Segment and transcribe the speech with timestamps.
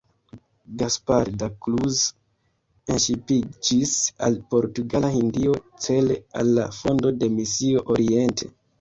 [0.81, 1.99] Gaspar da Cruz
[2.95, 3.93] enŝipiĝis
[4.29, 8.55] al Portugala Hindio cele al la fondo de misio Oriente.